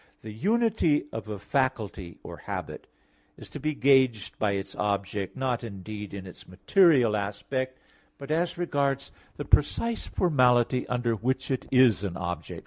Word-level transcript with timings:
The 0.21 0.31
unity 0.31 1.05
of 1.13 1.27
a 1.27 1.37
faculty 1.37 2.17
or 2.23 2.37
habit 2.37 2.87
is 3.37 3.49
to 3.49 3.59
be 3.59 3.75
gauged 3.75 4.39
by 4.39 4.53
its 4.53 4.75
object, 4.77 5.37
not 5.37 5.63
indeed, 5.63 6.15
in 6.15 6.25
its 6.25 6.47
material 6.47 7.15
aspect, 7.15 7.77
but 8.17 8.31
as 8.31 8.57
regards 8.57 9.11
the 9.37 9.45
precise 9.45 10.07
formality 10.07 10.87
under 10.87 11.13
which 11.15 11.51
it 11.51 11.67
is 11.71 12.03
an 12.03 12.17
object. 12.17 12.59